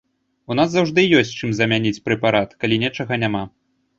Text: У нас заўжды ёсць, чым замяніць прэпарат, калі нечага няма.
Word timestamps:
У 0.53 0.55
нас 0.59 0.71
заўжды 0.75 1.03
ёсць, 1.19 1.33
чым 1.41 1.51
замяніць 1.59 2.01
прэпарат, 2.09 2.57
калі 2.63 2.81
нечага 2.87 3.13
няма. 3.25 3.43